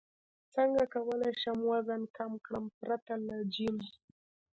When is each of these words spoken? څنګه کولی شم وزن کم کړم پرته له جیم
څنګه 0.55 0.83
کولی 0.93 1.31
شم 1.41 1.59
وزن 1.71 2.01
کم 2.17 2.31
کړم 2.45 2.65
پرته 2.79 3.13
له 3.27 3.37
جیم 3.53 3.77